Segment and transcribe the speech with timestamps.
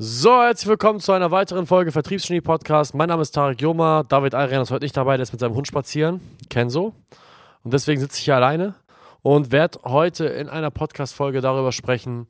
[0.00, 2.94] So, herzlich willkommen zu einer weiteren Folge Vertriebsgenie Podcast.
[2.94, 4.04] Mein Name ist Tarek Joma.
[4.04, 6.20] David Ayrian ist heute nicht dabei, der ist mit seinem Hund spazieren.
[6.48, 6.94] Kenzo.
[7.64, 8.76] Und deswegen sitze ich hier alleine
[9.22, 12.28] und werde heute in einer Podcast-Folge darüber sprechen,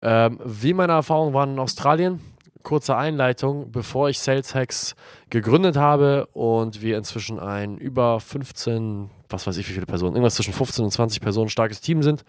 [0.00, 2.20] ähm, wie meine Erfahrungen waren in Australien.
[2.62, 4.96] Kurze Einleitung, bevor ich Sales Hacks
[5.28, 10.36] gegründet habe und wir inzwischen ein über 15, was weiß ich, wie viele Personen, irgendwas
[10.36, 12.24] zwischen 15 und 20 Personen starkes Team sind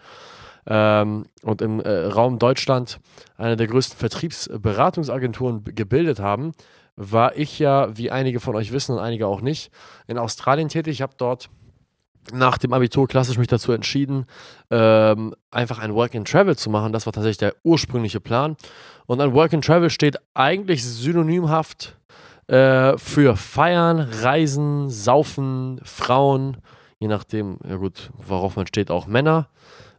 [0.66, 3.00] ähm, und im äh, Raum Deutschland
[3.36, 6.52] eine der größten Vertriebsberatungsagenturen gebildet haben,
[6.96, 9.70] war ich ja, wie einige von euch wissen und einige auch nicht,
[10.06, 10.94] in Australien tätig.
[10.94, 11.50] Ich habe dort
[12.32, 14.26] nach dem Abitur klassisch mich dazu entschieden,
[14.70, 16.92] ähm, einfach ein Work and Travel zu machen.
[16.92, 18.56] Das war tatsächlich der ursprüngliche Plan.
[19.06, 21.96] Und ein Work and Travel steht eigentlich synonymhaft
[22.46, 26.58] äh, für Feiern, Reisen, Saufen, Frauen,
[26.98, 29.48] je nachdem, ja gut, worauf man steht, auch Männer.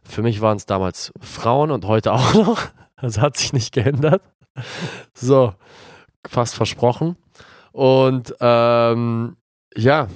[0.08, 2.62] Für mich waren es damals Frauen und heute auch noch.
[2.96, 4.22] Also hat sich nicht geändert.
[5.14, 5.52] So,
[6.26, 7.16] fast versprochen.
[7.72, 9.36] Und ähm,
[9.74, 10.08] ja,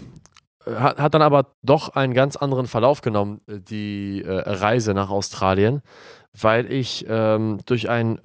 [0.67, 5.83] hat, hat dann aber doch einen ganz anderen Verlauf genommen, die äh, Reise nach Australien,
[6.39, 8.21] weil ich ähm, durch ein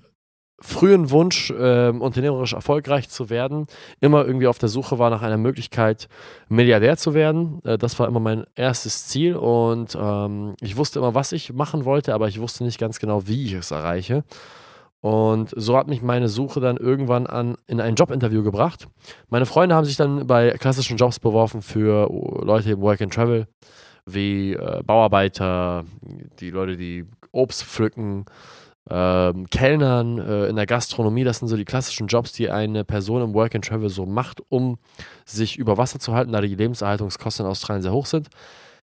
[0.59, 3.67] frühen Wunsch, äh, unternehmerisch erfolgreich zu werden,
[4.00, 6.08] immer irgendwie auf der Suche war nach einer Möglichkeit,
[6.47, 7.62] Milliardär zu werden.
[7.66, 11.86] Äh, das war immer mein erstes Ziel und ähm, ich wusste immer, was ich machen
[11.86, 14.23] wollte, aber ich wusste nicht ganz genau, wie ich es erreiche.
[15.02, 18.88] Und so hat mich meine Suche dann irgendwann an in ein Jobinterview gebracht.
[19.30, 22.09] Meine Freunde haben sich dann bei klassischen Jobs beworfen für
[22.44, 23.45] Leute im Work and Travel,
[24.08, 25.86] wie äh, Bauarbeiter,
[26.40, 28.25] die Leute, die Obst pflücken,
[28.89, 33.22] ähm, Kellnern äh, in der Gastronomie, das sind so die klassischen Jobs, die eine Person
[33.22, 34.78] im Work and Travel so macht, um
[35.25, 38.30] sich über Wasser zu halten, da die Lebenserhaltungskosten in Australien sehr hoch sind.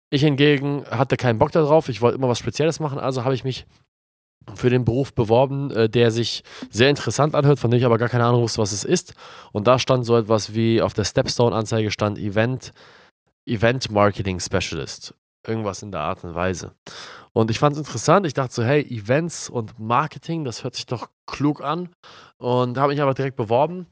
[0.09, 3.43] Ich hingegen hatte keinen Bock darauf, ich wollte immer was Spezielles machen, also habe ich
[3.43, 3.65] mich
[4.53, 8.09] für den Beruf beworben, äh, der sich sehr interessant anhört, von dem ich aber gar
[8.09, 9.15] keine Ahnung wusste, was es ist.
[9.51, 12.71] Und da stand so etwas wie auf der Stepstone-Anzeige stand Event,
[13.47, 15.15] Event Marketing Specialist.
[15.47, 16.73] Irgendwas in der Art und Weise.
[17.33, 18.25] Und ich fand es interessant.
[18.25, 21.89] Ich dachte so, hey, Events und Marketing, das hört sich doch klug an.
[22.37, 23.87] Und habe mich aber direkt beworben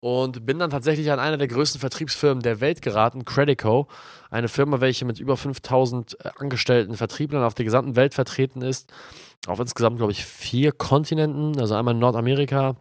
[0.00, 3.88] und bin dann tatsächlich an einer der größten Vertriebsfirmen der Welt geraten, Credico.
[4.30, 8.92] Eine Firma, welche mit über 5000 äh, Angestellten Vertrieblern auf der gesamten Welt vertreten ist.
[9.46, 11.58] Auf insgesamt, glaube ich, vier Kontinenten.
[11.60, 12.76] Also einmal in Nordamerika,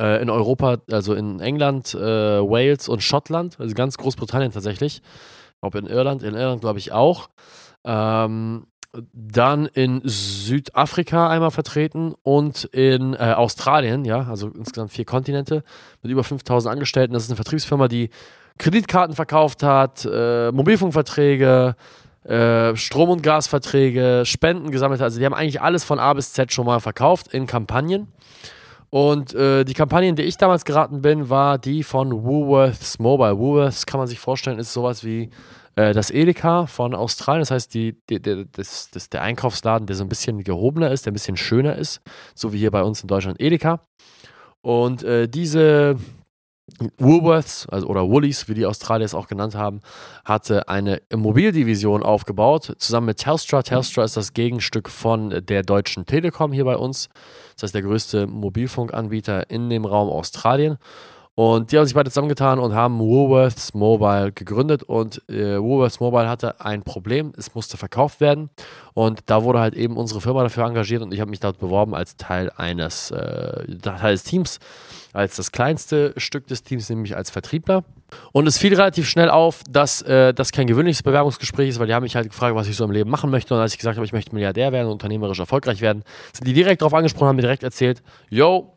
[0.00, 3.60] äh, in Europa, also in England, äh, Wales und Schottland.
[3.60, 5.02] Also ganz Großbritannien tatsächlich.
[5.66, 7.28] Ob in Irland, in Irland glaube ich auch.
[7.84, 8.66] Ähm,
[9.12, 15.62] dann in Südafrika einmal vertreten und in äh, Australien, ja, also insgesamt vier Kontinente
[16.02, 17.12] mit über 5000 Angestellten.
[17.12, 18.10] Das ist eine Vertriebsfirma, die
[18.58, 21.76] Kreditkarten verkauft hat, äh, Mobilfunkverträge,
[22.24, 25.06] äh, Strom- und Gasverträge, Spenden gesammelt hat.
[25.06, 28.08] Also die haben eigentlich alles von A bis Z schon mal verkauft in Kampagnen.
[28.96, 33.38] Und äh, die Kampagne, in die ich damals geraten bin, war die von Woolworths Mobile.
[33.38, 35.28] Woolworths kann man sich vorstellen, ist sowas wie
[35.74, 39.96] äh, das Edeka von Australien, das heißt die, die, die, das, das, der Einkaufsladen, der
[39.96, 42.00] so ein bisschen gehobener ist, der ein bisschen schöner ist,
[42.34, 43.82] so wie hier bei uns in Deutschland Edeka.
[44.62, 45.96] Und äh, diese
[46.98, 49.82] Woolworths, also oder Woolies, wie die Australier es auch genannt haben,
[50.24, 53.62] hatte eine Mobildivision aufgebaut, zusammen mit Telstra.
[53.62, 57.08] Telstra ist das Gegenstück von der Deutschen Telekom hier bei uns.
[57.54, 60.78] Das heißt, der größte Mobilfunkanbieter in dem Raum Australien.
[61.36, 64.82] Und die haben sich beide zusammengetan und haben Woolworths Mobile gegründet.
[64.82, 68.48] Und äh, Woolworths Mobile hatte ein Problem, es musste verkauft werden.
[68.94, 71.94] Und da wurde halt eben unsere Firma dafür engagiert und ich habe mich dort beworben
[71.94, 74.60] als Teil eines äh, Teil des Teams,
[75.12, 77.84] als das kleinste Stück des Teams, nämlich als Vertriebler.
[78.32, 81.92] Und es fiel relativ schnell auf, dass äh, das kein gewöhnliches Bewerbungsgespräch ist, weil die
[81.92, 83.52] haben mich halt gefragt, was ich so im Leben machen möchte.
[83.52, 86.02] Und als ich gesagt habe, ich möchte Milliardär werden und unternehmerisch erfolgreich werden,
[86.32, 88.72] sind die direkt darauf angesprochen, haben mir direkt erzählt, yo,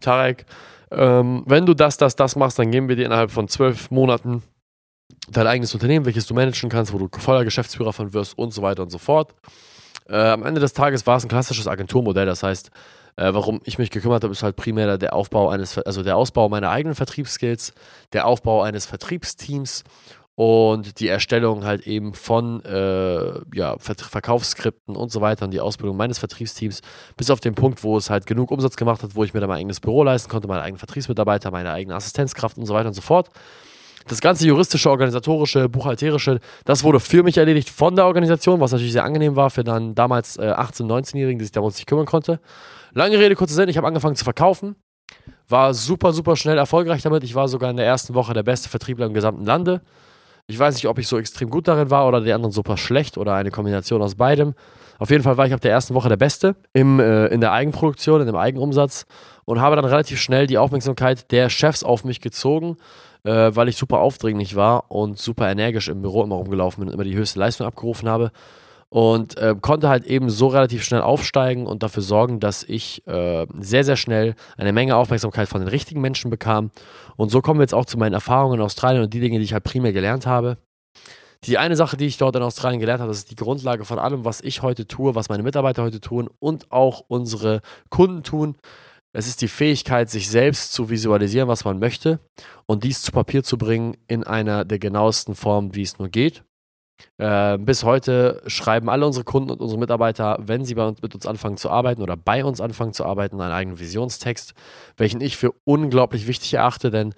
[0.00, 0.46] Tarek,
[0.90, 4.42] ähm, wenn du das, das, das machst, dann geben wir dir innerhalb von zwölf Monaten
[5.30, 8.62] dein eigenes Unternehmen, welches du managen kannst, wo du voller Geschäftsführer von wirst und so
[8.62, 9.34] weiter und so fort.
[10.08, 12.70] Äh, am Ende des Tages war es ein klassisches Agenturmodell, das heißt,
[13.16, 16.48] äh, warum ich mich gekümmert habe, ist halt primär der Aufbau eines, also der Ausbau
[16.48, 17.74] meiner eigenen Vertriebsskills,
[18.12, 19.84] der Aufbau eines Vertriebsteams
[20.34, 25.96] und die Erstellung halt eben von äh, ja, Verkaufsskripten und so weiter und die Ausbildung
[25.96, 26.80] meines Vertriebsteams
[27.16, 29.48] bis auf den Punkt, wo es halt genug Umsatz gemacht hat, wo ich mir dann
[29.48, 32.94] mein eigenes Büro leisten konnte, meine eigenen Vertriebsmitarbeiter, meine eigene Assistenzkraft und so weiter und
[32.94, 33.28] so fort.
[34.08, 38.92] Das ganze juristische, organisatorische, buchhalterische, das wurde für mich erledigt von der Organisation, was natürlich
[38.92, 42.40] sehr angenehm war für dann damals äh, 18-, 19-Jährigen, die sich damals nicht kümmern konnte.
[42.92, 44.74] Lange Rede, kurzer Sinn, ich habe angefangen zu verkaufen,
[45.48, 47.24] war super, super schnell erfolgreich damit.
[47.24, 49.82] Ich war sogar in der ersten Woche der beste Vertriebler im gesamten Lande.
[50.50, 53.16] Ich weiß nicht, ob ich so extrem gut darin war oder die anderen super schlecht
[53.16, 54.54] oder eine Kombination aus beidem.
[54.98, 57.52] Auf jeden Fall war ich ab der ersten Woche der Beste im, äh, in der
[57.52, 59.06] Eigenproduktion, in dem Eigenumsatz
[59.44, 62.78] und habe dann relativ schnell die Aufmerksamkeit der Chefs auf mich gezogen,
[63.22, 66.94] äh, weil ich super aufdringlich war und super energisch im Büro immer rumgelaufen bin und
[66.94, 68.32] immer die höchste Leistung abgerufen habe
[68.90, 73.46] und äh, konnte halt eben so relativ schnell aufsteigen und dafür sorgen, dass ich äh,
[73.58, 76.72] sehr, sehr schnell eine Menge Aufmerksamkeit von den richtigen Menschen bekam.
[77.16, 79.44] Und so kommen wir jetzt auch zu meinen Erfahrungen in Australien und die Dinge, die
[79.44, 80.58] ich halt primär gelernt habe.
[81.44, 83.98] Die eine Sache, die ich dort in Australien gelernt habe, das ist die Grundlage von
[83.98, 88.56] allem, was ich heute tue, was meine Mitarbeiter heute tun und auch unsere Kunden tun.
[89.12, 92.20] Es ist die Fähigkeit, sich selbst zu visualisieren, was man möchte
[92.66, 96.44] und dies zu Papier zu bringen in einer der genauesten Formen, wie es nur geht.
[97.18, 101.14] Äh, bis heute schreiben alle unsere Kunden und unsere Mitarbeiter, wenn sie bei uns, mit
[101.14, 104.54] uns anfangen zu arbeiten oder bei uns anfangen zu arbeiten, einen eigenen Visionstext,
[104.96, 107.14] welchen ich für unglaublich wichtig erachte, denn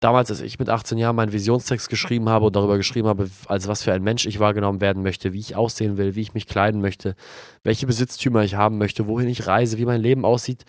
[0.00, 3.66] damals, als ich mit 18 Jahren meinen Visionstext geschrieben habe und darüber geschrieben habe, als
[3.68, 6.46] was für ein Mensch ich wahrgenommen werden möchte, wie ich aussehen will, wie ich mich
[6.46, 7.14] kleiden möchte,
[7.62, 10.64] welche Besitztümer ich haben möchte, wohin ich reise, wie mein Leben aussieht,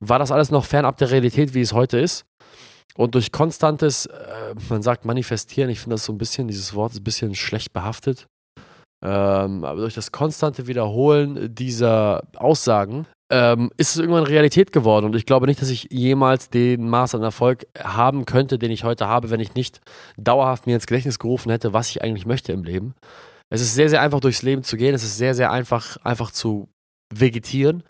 [0.00, 2.24] war das alles noch fernab der Realität, wie es heute ist.
[2.96, 6.92] Und durch konstantes, äh, man sagt manifestieren, ich finde das so ein bisschen, dieses Wort
[6.92, 8.26] ist ein bisschen schlecht behaftet.
[9.04, 15.06] Ähm, aber durch das konstante Wiederholen dieser Aussagen ähm, ist es irgendwann Realität geworden.
[15.06, 18.84] Und ich glaube nicht, dass ich jemals den Maß an Erfolg haben könnte, den ich
[18.84, 19.80] heute habe, wenn ich nicht
[20.16, 22.94] dauerhaft mir ins Gedächtnis gerufen hätte, was ich eigentlich möchte im Leben.
[23.48, 24.94] Es ist sehr, sehr einfach durchs Leben zu gehen.
[24.94, 26.68] Es ist sehr, sehr einfach, einfach zu
[27.20, 27.82] vegetieren.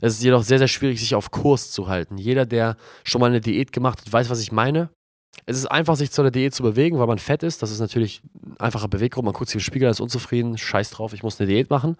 [0.00, 2.18] Es ist jedoch sehr, sehr schwierig, sich auf Kurs zu halten.
[2.18, 4.90] Jeder, der schon mal eine Diät gemacht hat, weiß, was ich meine.
[5.46, 7.62] Es ist einfach, sich zu einer Diät zu bewegen, weil man fett ist.
[7.62, 9.24] Das ist natürlich ein einfacher Beweggrund.
[9.24, 11.96] Man guckt sich im Spiegel, ist unzufrieden, scheiß drauf, ich muss eine Diät machen.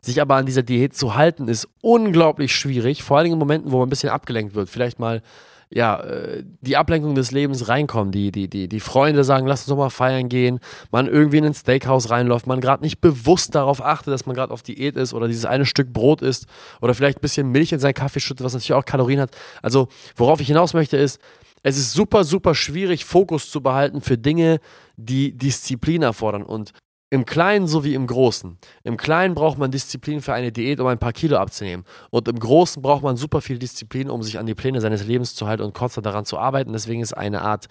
[0.00, 3.02] Sich aber an dieser Diät zu halten, ist unglaublich schwierig.
[3.02, 4.68] Vor allem in Momenten, wo man ein bisschen abgelenkt wird.
[4.68, 5.22] Vielleicht mal
[5.70, 8.12] ja, äh, die Ablenkung des Lebens reinkommen.
[8.12, 10.60] Die, die, die, die Freunde sagen, lass uns doch mal feiern gehen.
[10.90, 14.52] Man irgendwie in ein Steakhouse reinläuft, man gerade nicht bewusst darauf achtet, dass man gerade
[14.52, 16.46] auf Diät ist oder dieses eine Stück Brot isst
[16.80, 19.36] oder vielleicht ein bisschen Milch in seinen Kaffee schüttet, was natürlich auch Kalorien hat.
[19.62, 21.20] Also, worauf ich hinaus möchte, ist,
[21.62, 24.60] es ist super, super schwierig, Fokus zu behalten für Dinge,
[24.96, 26.44] die Disziplin erfordern.
[26.44, 26.72] Und
[27.10, 28.58] im Kleinen sowie im Großen.
[28.82, 31.84] Im Kleinen braucht man Disziplin für eine Diät, um ein paar Kilo abzunehmen.
[32.10, 35.34] Und im Großen braucht man super viel Disziplin, um sich an die Pläne seines Lebens
[35.36, 36.72] zu halten und konstant daran zu arbeiten.
[36.72, 37.66] Deswegen ist eine Art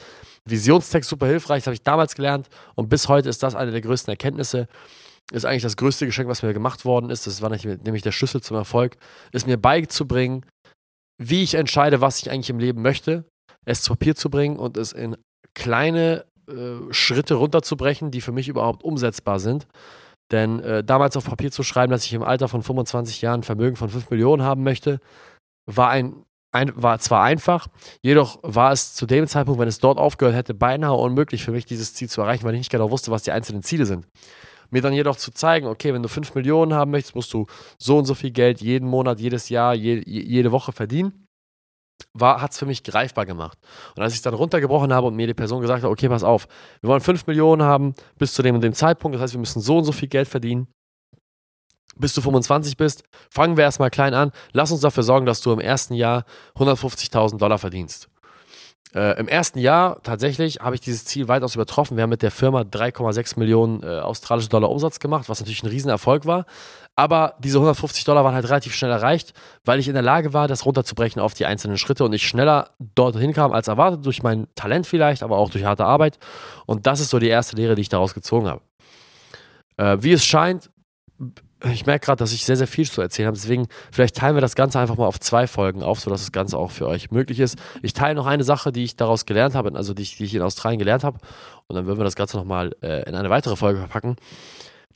[0.46, 1.64] Visionstext super hilfreich.
[1.64, 2.48] Das habe ich damals gelernt.
[2.76, 4.68] Und bis heute ist das eine der größten Erkenntnisse.
[5.34, 7.28] Ist eigentlich das größte Geschenk, was mir gemacht worden ist.
[7.28, 8.96] Das war nämlich der Schlüssel zum Erfolg.
[9.34, 10.46] Ist mir beizubringen,
[11.22, 13.26] wie ich entscheide, was ich eigentlich im Leben möchte.
[13.66, 15.18] Es zu Papier zu bringen und es in
[15.56, 19.68] kleine äh, Schritte runterzubrechen, die für mich überhaupt umsetzbar sind.
[20.32, 23.44] Denn äh, damals auf Papier zu schreiben, dass ich im Alter von 25 Jahren ein
[23.44, 25.00] Vermögen von 5 Millionen haben möchte,
[25.68, 27.68] war, ein, ein, war zwar einfach,
[28.02, 31.66] jedoch war es zu dem Zeitpunkt, wenn es dort aufgehört hätte, beinahe unmöglich für mich,
[31.66, 34.08] dieses Ziel zu erreichen, weil ich nicht genau wusste, was die einzelnen Ziele sind.
[34.72, 37.46] Mir dann jedoch zu zeigen, okay, wenn du 5 Millionen haben möchtest, musst du
[37.78, 41.25] so und so viel Geld jeden Monat, jedes Jahr, je, jede Woche verdienen
[42.20, 43.58] hat es für mich greifbar gemacht.
[43.96, 46.24] Und als ich es dann runtergebrochen habe und mir die Person gesagt hat, okay, pass
[46.24, 46.48] auf,
[46.82, 49.62] wir wollen 5 Millionen haben bis zu dem und dem Zeitpunkt, das heißt, wir müssen
[49.62, 50.68] so und so viel Geld verdienen,
[51.98, 55.52] bis du 25 bist, fangen wir erstmal klein an, lass uns dafür sorgen, dass du
[55.52, 56.26] im ersten Jahr
[56.56, 58.10] 150.000 Dollar verdienst.
[58.94, 61.98] Äh, Im ersten Jahr tatsächlich habe ich dieses Ziel weitaus übertroffen.
[61.98, 65.70] Wir haben mit der Firma 3,6 Millionen äh, australische Dollar Umsatz gemacht, was natürlich ein
[65.70, 66.46] Riesenerfolg war.
[66.96, 69.34] Aber diese 150 Dollar waren halt relativ schnell erreicht,
[69.66, 72.70] weil ich in der Lage war, das runterzubrechen auf die einzelnen Schritte und ich schneller
[72.96, 76.18] dorthin kam als erwartet, durch mein Talent vielleicht, aber auch durch harte Arbeit.
[76.66, 78.62] Und das ist so die erste Lehre, die ich daraus gezogen habe.
[79.76, 80.70] Äh, wie es scheint,
[81.72, 83.38] ich merke gerade, dass ich sehr, sehr viel zu erzählen habe.
[83.38, 86.58] Deswegen, vielleicht teilen wir das Ganze einfach mal auf zwei Folgen auf, sodass das Ganze
[86.58, 87.58] auch für euch möglich ist.
[87.82, 90.36] Ich teile noch eine Sache, die ich daraus gelernt habe, also die ich, die ich
[90.36, 91.20] in Australien gelernt habe.
[91.68, 94.16] Und dann würden wir das Ganze nochmal äh, in eine weitere Folge verpacken.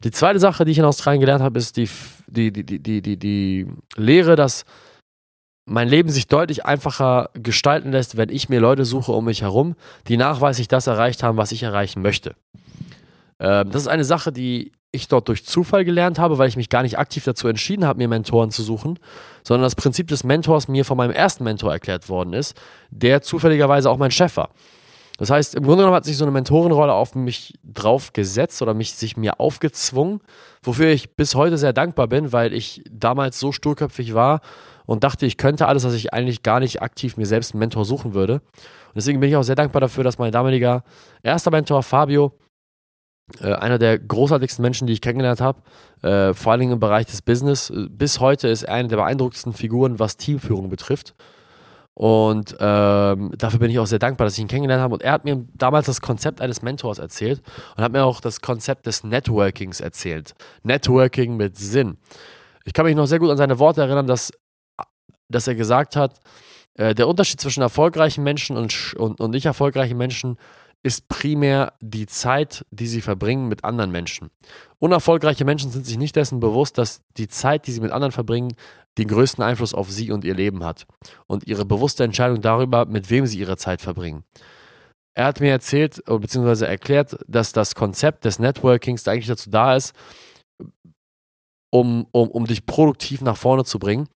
[0.04, 1.90] Die zweite Sache, die ich in Australien gelernt habe, ist die,
[2.28, 4.64] die, die, die, die, die, Lehre, dass
[5.66, 9.76] mein Leben sich deutlich einfacher gestalten lässt, wenn ich mir Leute suche um mich herum,
[10.08, 12.36] die nachweislich das erreicht haben, was ich erreichen möchte.
[13.40, 16.70] Ähm, das ist eine Sache, die ich dort durch Zufall gelernt habe, weil ich mich
[16.70, 18.98] gar nicht aktiv dazu entschieden habe, mir Mentoren zu suchen,
[19.44, 23.90] sondern das Prinzip des Mentors mir von meinem ersten Mentor erklärt worden ist, der zufälligerweise
[23.90, 24.50] auch mein Chef war.
[25.20, 28.74] Das heißt, im Grunde genommen hat sich so eine Mentorenrolle auf mich drauf gesetzt oder
[28.74, 30.22] mich sich mir aufgezwungen,
[30.64, 34.40] wofür ich bis heute sehr dankbar bin, weil ich damals so sturköpfig war
[34.86, 37.84] und dachte, ich könnte alles, was ich eigentlich gar nicht aktiv mir selbst einen Mentor
[37.84, 38.36] suchen würde.
[38.36, 40.84] Und deswegen bin ich auch sehr dankbar dafür, dass mein damaliger
[41.22, 42.32] erster Mentor Fabio
[43.42, 45.62] äh, einer der großartigsten Menschen, die ich kennengelernt habe,
[46.02, 47.70] äh, vor allen Dingen im Bereich des Business.
[47.70, 51.16] Äh, bis heute ist er eine der beeindruckendsten Figuren, was Teamführung betrifft.
[51.94, 54.94] Und ähm, dafür bin ich auch sehr dankbar, dass ich ihn kennengelernt habe.
[54.94, 57.42] Und er hat mir damals das Konzept eines Mentors erzählt
[57.76, 60.34] und hat mir auch das Konzept des Networkings erzählt.
[60.64, 61.98] Networking mit Sinn.
[62.64, 64.32] Ich kann mich noch sehr gut an seine Worte erinnern, dass,
[65.28, 66.22] dass er gesagt hat,
[66.76, 70.38] äh, der Unterschied zwischen erfolgreichen Menschen und, und, und nicht erfolgreichen Menschen
[70.84, 74.30] ist primär die Zeit, die sie verbringen mit anderen Menschen.
[74.80, 78.54] Unerfolgreiche Menschen sind sich nicht dessen bewusst, dass die Zeit, die sie mit anderen verbringen,
[78.98, 80.88] den größten Einfluss auf sie und ihr Leben hat
[81.28, 84.24] und ihre bewusste Entscheidung darüber, mit wem sie ihre Zeit verbringen.
[85.16, 89.94] Er hat mir erzählt, beziehungsweise erklärt, dass das Konzept des Networkings eigentlich dazu da ist,
[91.72, 94.08] um, um, um dich produktiv nach vorne zu bringen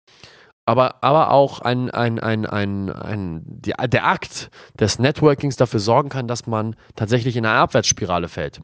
[0.64, 6.08] aber, aber auch ein, ein, ein, ein, ein, die, der Akt des Networkings dafür sorgen
[6.08, 8.60] kann, dass man tatsächlich in eine Abwärtsspirale fällt.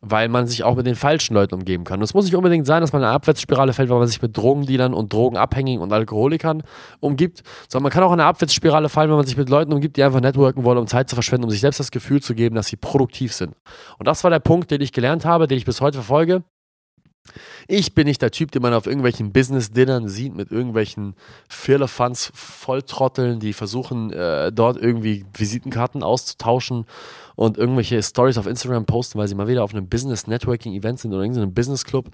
[0.00, 1.98] Weil man sich auch mit den falschen Leuten umgeben kann.
[1.98, 4.22] Und es muss nicht unbedingt sein, dass man in eine Abwärtsspirale fällt, weil man sich
[4.22, 6.62] mit Drogendealern und Drogenabhängigen und Alkoholikern
[7.00, 9.96] umgibt, sondern man kann auch in eine Abwärtsspirale fallen, wenn man sich mit Leuten umgibt,
[9.96, 12.54] die einfach networken wollen, um Zeit zu verschwenden, um sich selbst das Gefühl zu geben,
[12.54, 13.56] dass sie produktiv sind.
[13.98, 16.44] Und das war der Punkt, den ich gelernt habe, den ich bis heute verfolge.
[17.66, 21.14] Ich bin nicht der Typ, den man auf irgendwelchen Business-Dinnern sieht mit irgendwelchen
[21.48, 26.86] Firlefanz Volltrotteln, die versuchen, äh, dort irgendwie Visitenkarten auszutauschen
[27.36, 31.22] und irgendwelche Stories auf Instagram posten, weil sie mal wieder auf einem Business-Networking-Event sind oder
[31.22, 32.10] irgendeinem Business-Club.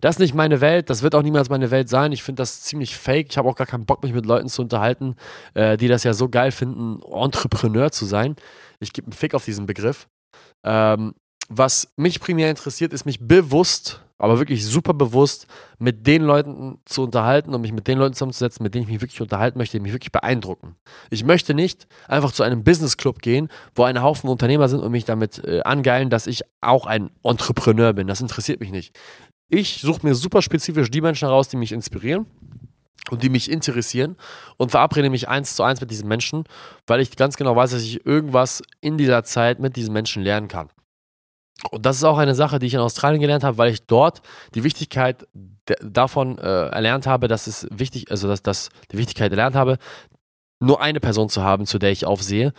[0.00, 2.12] Das ist nicht meine Welt, das wird auch niemals meine Welt sein.
[2.12, 3.28] Ich finde das ziemlich fake.
[3.30, 5.16] Ich habe auch gar keinen Bock, mich mit Leuten zu unterhalten,
[5.54, 8.36] äh, die das ja so geil finden, Entrepreneur zu sein.
[8.80, 10.08] Ich gebe einen Fick auf diesen Begriff.
[10.64, 11.14] Ähm,
[11.48, 15.46] was mich primär interessiert, ist mich bewusst aber wirklich super bewusst
[15.78, 19.00] mit den Leuten zu unterhalten und mich mit den Leuten zusammenzusetzen, mit denen ich mich
[19.00, 20.76] wirklich unterhalten möchte, die mich wirklich beeindrucken.
[21.10, 24.92] Ich möchte nicht einfach zu einem Business Club gehen, wo ein Haufen Unternehmer sind und
[24.92, 28.06] mich damit äh, angeilen, dass ich auch ein Entrepreneur bin.
[28.06, 28.96] Das interessiert mich nicht.
[29.48, 32.26] Ich suche mir super spezifisch die Menschen heraus, die mich inspirieren
[33.10, 34.16] und die mich interessieren
[34.56, 36.44] und verabrede mich eins zu eins mit diesen Menschen,
[36.86, 40.48] weil ich ganz genau weiß, dass ich irgendwas in dieser Zeit mit diesen Menschen lernen
[40.48, 40.68] kann.
[41.70, 44.22] Und das ist auch eine Sache, die ich in Australien gelernt habe, weil ich dort
[44.54, 45.26] die Wichtigkeit
[45.82, 49.78] davon äh, erlernt habe, dass es wichtig, also dass, dass die Wichtigkeit erlernt habe,
[50.60, 52.52] nur eine Person zu haben, zu der ich aufsehe,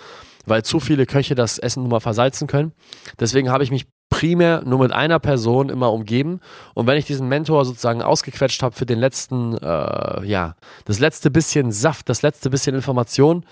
[0.45, 2.73] weil zu viele Köche das Essen nun mal versalzen können.
[3.19, 6.39] Deswegen habe ich mich primär nur mit einer Person immer umgeben.
[6.73, 11.31] Und wenn ich diesen Mentor sozusagen ausgequetscht habe für den letzten, äh, ja, das letzte
[11.31, 13.45] bisschen Saft, das letzte bisschen Information,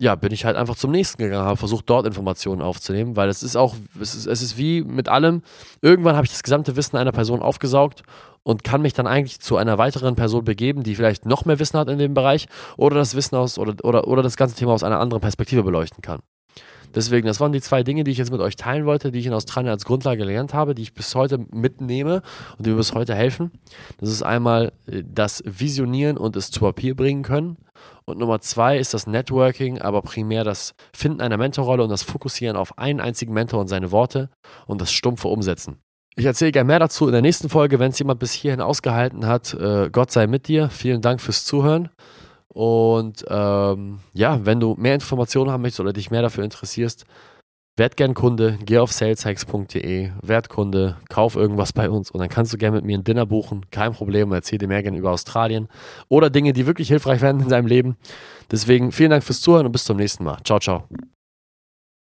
[0.00, 3.42] ja, bin ich halt einfach zum nächsten gegangen, habe versucht, dort Informationen aufzunehmen, weil es
[3.42, 5.42] ist auch, es ist, es ist wie mit allem,
[5.82, 8.02] irgendwann habe ich das gesamte Wissen einer Person aufgesaugt
[8.42, 11.78] und kann mich dann eigentlich zu einer weiteren Person begeben, die vielleicht noch mehr Wissen
[11.78, 14.82] hat in dem Bereich oder das Wissen aus oder, oder, oder das ganze Thema aus
[14.82, 16.20] einer anderen Perspektive beleuchten kann.
[16.94, 19.26] Deswegen, das waren die zwei Dinge, die ich jetzt mit euch teilen wollte, die ich
[19.26, 22.22] in Australien als Grundlage gelernt habe, die ich bis heute mitnehme
[22.56, 23.50] und die mir bis heute helfen.
[23.98, 27.56] Das ist einmal äh, das Visionieren und es zu Papier bringen können.
[28.04, 32.56] Und Nummer zwei ist das Networking, aber primär das Finden einer Mentorrolle und das Fokussieren
[32.56, 34.30] auf einen einzigen Mentor und seine Worte
[34.66, 35.78] und das stumpfe Umsetzen.
[36.16, 39.26] Ich erzähle gerne mehr dazu in der nächsten Folge, wenn es jemand bis hierhin ausgehalten
[39.26, 39.54] hat.
[39.54, 40.68] Äh, Gott sei mit dir.
[40.68, 41.88] Vielen Dank fürs Zuhören.
[42.52, 47.04] Und ähm, ja, wenn du mehr Informationen haben möchtest oder dich mehr dafür interessierst,
[47.76, 52.52] werd gern Kunde, geh auf saleshacks.de, werd Kunde, kauf irgendwas bei uns und dann kannst
[52.52, 55.68] du gerne mit mir ein Dinner buchen, kein Problem, erzähl dir mehr gerne über Australien
[56.08, 57.96] oder Dinge, die wirklich hilfreich werden in deinem Leben.
[58.50, 60.38] Deswegen vielen Dank fürs Zuhören und bis zum nächsten Mal.
[60.44, 60.84] Ciao, ciao.